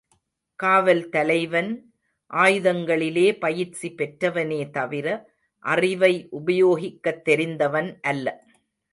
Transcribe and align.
காவல் 0.59 1.09
தலைவன், 1.09 1.93
ஆயுதங்களிலே 2.31 3.39
பயிற்சி 3.39 3.89
பெற்றவனே 3.89 4.69
தவிர, 4.69 5.07
அறிவை 5.65 6.27
உபயோகிக்கத் 6.31 7.21
தெரிந்தவன் 7.21 7.99
அல்ல. 8.01 8.27